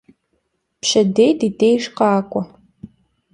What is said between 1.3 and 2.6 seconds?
di dêjj khak'ue.